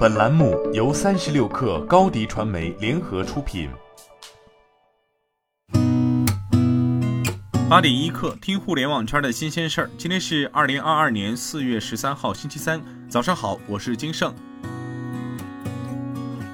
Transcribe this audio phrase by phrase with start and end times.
[0.00, 3.68] 本栏目由三十六氪高低传媒联合出品。
[7.68, 9.90] 八点一刻，听互联网圈的新鲜事儿。
[9.98, 14.34] 今天是二零二二年四月十三号，星期三，早上好，我是金盛。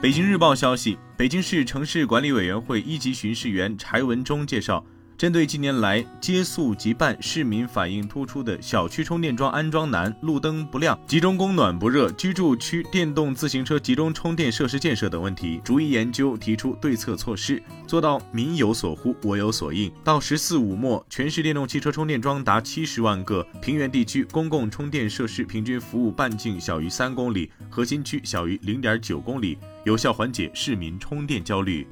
[0.02, 4.84] 北京日报消息，北京市城市管理委员会一级巡视员柴文忠介绍。
[5.18, 19.90] 针对近年来接诉即办市民反映突出的小区充电桩安装难、路灯不亮、集中供暖不热、居住区电动自行车集中充电设施建设等问题，逐一研究提出对策措施，做到民有所呼、我有所应。
[20.04, 31.86] 到“十四五”末，全市电动汽车充电桩达七十万个，平原地区公共充电设施平均服务半径小于三公里，核心区小于零点九公里，有效缓解市民充电焦虑。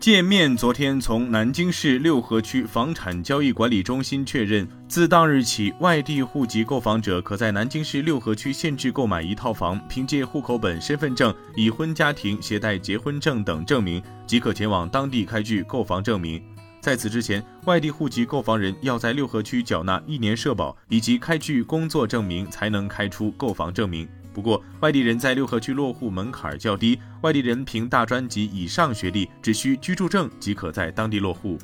[0.00, 16.40] 界面昨天从南京市六合区房产交易管理中心确认，自当日起，外地户籍购房者可在南京市六合区限制购买一套房，凭借户口本、身份证、已婚家庭携带结婚证等证明，即可前往当地开具购房证明。
[16.80, 24.08] 在此之前，外地户籍购房人要在六合区缴纳一年社保以及开具工作证明，才能开出购房证明。
[24.38, 31.58] 不过，外地人在六合区落户门槛较低，外地人凭大专及以上学历，只需居住证即可在当地落户。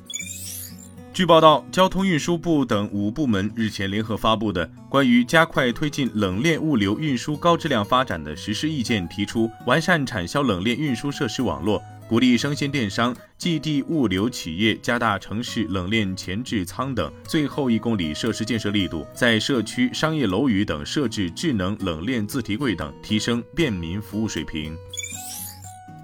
[1.13, 11.81] 据报道，交通运输部等五部门日前联合发布的《关于加快推进冷链物流运输高质量发展的实施意见》提出，完善产销冷链运输设施网络。
[12.15, 24.77] 鼓励生鲜电商、寄递物流企业加大城市冷链前置仓等最后一公里设施建设力度，在社区、商业楼宇等设置智能冷链自提柜等，提升便民服务水平。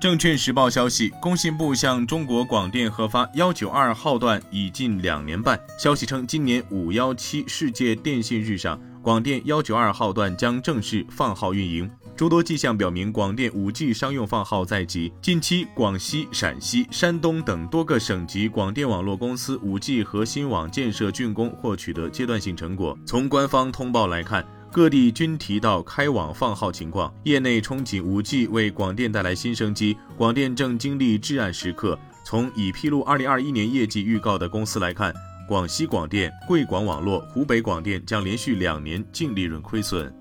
[0.00, 5.60] 证券时报消息，工信部向中国广电核发幺九二号段已近两年半。
[5.78, 11.88] 消息称，今年五幺七世界电信日上，广电幺九二号段将正式放号运营。
[12.20, 15.10] 诸多迹象表明，广电 5G 商用放号在即。
[15.22, 22.94] 近期，广西、陕西、山东等多个省级广电网络公司 5G 核心网建设竣工或取得阶段性成果。
[23.06, 27.10] 从官方通报来看，各地均提到开网放号情况。
[27.22, 31.98] 业内憧憬 5G 为广电带来新生机，广电正经历至暗时刻。
[32.22, 35.10] 从已披露2021年业绩预告的公司来看，
[35.48, 40.14] 广西广电、贵广网络、湖北广电将连续两年净利润亏损。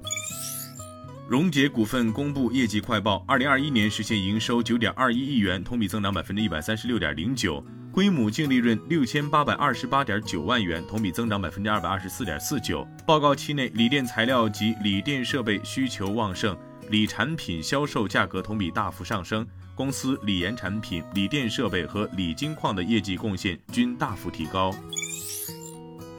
[1.30, 12.84] 荣捷股份公布业绩快报，二零二一年实现营收九点二一亿元，同比增长百分之一百三十六点零九，规模净利润六千八百二十八点九万元，同比增长百分之二百二十四点四九。
[13.06, 16.58] 报告期内，锂电材料及锂电设备需求旺盛，
[16.90, 24.74] 锂产品销售价格同比大幅上升，公司锂盐产品、锂电设备和锂金矿的业绩贡献均大幅提高。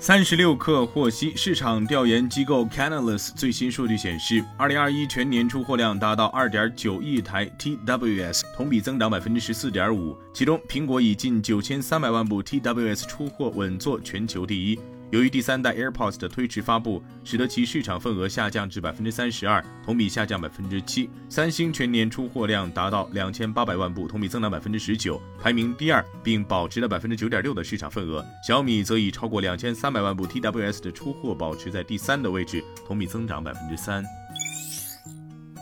[0.03, 10.17] 三十六氪获悉，市场调研机构 Canalys 最新数据显示，二零二一全年出货量达到二点九亿台 TWS，同比增长百分之十四点五。
[10.33, 14.79] 其中，苹果以近九千三百万部 TWS 出货，稳坐全球第一。
[15.11, 21.11] 由于第三代 AirPods 的推迟发布，使得其市场份额下降至百分之三十二，同比下降百分之七。
[21.29, 28.25] 三星全年出货量达到两千八百万部，同比增长百分之十九，排名第二，并保持了百分之九点六的市场份额。
[28.47, 34.05] 小米则以超过两千三百万部 TWS 的出货保持在第三的位置，同比增长百分之三。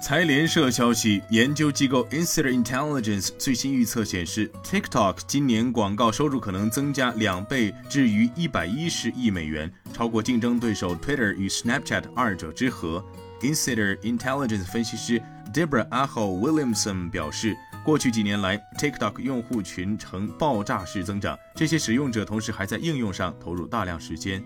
[0.00, 13.04] 财联社消息，研究机构 Insider Intelligence 最新预测显示，TikTok 今年广告收入可能增加两倍，至于一百一十亿美元，超过竞争对手 Twitter 与 Snapchat 二者之和。
[13.41, 15.20] Insider Intelligence 分析师
[15.53, 24.42] Deborah Aho Williamson 表示，过去几年来，TikTok 用户群呈爆炸式增长，这些使用者同时还在应用上投入大量时间。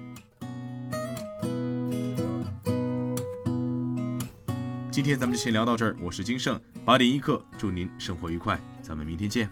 [4.92, 9.50] 今天咱们就先聊到这儿，我是金盛八点一刻，祝您生活愉快，咱们明天见。